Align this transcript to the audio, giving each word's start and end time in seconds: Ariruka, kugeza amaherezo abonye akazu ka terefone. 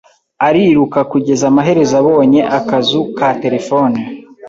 Ariruka, 0.47 0.99
kugeza 1.11 1.43
amaherezo 1.51 1.93
abonye 2.01 2.41
akazu 2.57 3.01
ka 3.17 3.29
terefone. 3.41 3.99